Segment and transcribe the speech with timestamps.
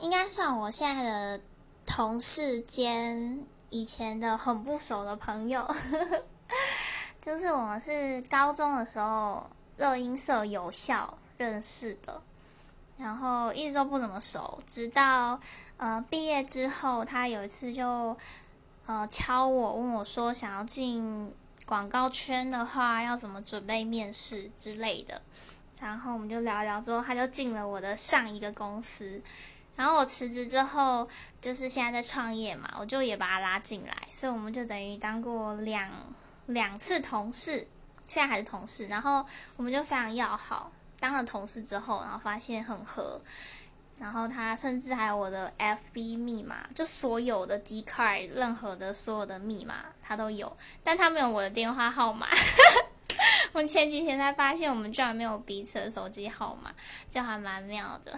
[0.00, 1.40] 应该算我现在的
[1.86, 5.66] 同事兼以前的很不熟的朋友，
[7.20, 12.20] 就是我们是高中的时候热音社有效认识的，
[12.96, 15.38] 然后一直都不怎么熟，直到
[15.76, 18.16] 呃毕业之后，他有一次就
[18.86, 21.32] 呃敲我问我说想要进
[21.66, 25.20] 广告圈的话要怎么准备面试之类的，
[25.78, 29.22] 然后我们就聊聊之后，他就进了我的上一个公司。
[29.80, 31.08] 然后我辞职之后，
[31.40, 35.90] 就是现在在创业嘛，我就也把他拉进来，所以我们就等于当过两
[36.44, 37.66] 两次同事，
[38.06, 38.86] 现在还是同事。
[38.88, 39.24] 然后
[39.56, 43.18] 我们就非常要好，当了同事之后，然后发现很合。
[43.98, 52.26] 然后他甚至还有我的 FB 密码，就所有的 d c a r 任何的所有的密码他都有，但他没有我的电话号码。
[53.54, 56.70] 我前几天才发现，我们居然没有彼此的手机号码，
[57.08, 58.14] 就还蛮妙的。